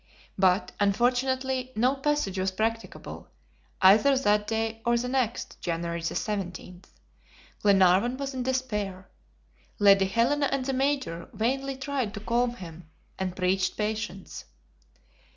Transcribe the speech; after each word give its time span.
But, 0.35 0.71
unfortunately, 0.79 1.71
no 1.75 1.93
passage 1.93 2.39
was 2.39 2.49
practicable, 2.49 3.27
either 3.83 4.17
that 4.17 4.47
day 4.47 4.81
or 4.83 4.97
the 4.97 5.07
next 5.07 5.61
(January 5.61 6.01
17); 6.01 6.81
Glenarvan 7.61 8.17
was 8.17 8.33
in 8.33 8.41
despair. 8.41 9.07
Lady 9.77 10.05
Helena 10.05 10.47
and 10.51 10.65
the 10.65 10.73
Major 10.73 11.29
vainly 11.33 11.77
tried 11.77 12.15
to 12.15 12.19
calm 12.19 12.55
him, 12.55 12.89
and 13.19 13.35
preached 13.35 13.77
patience. 13.77 14.45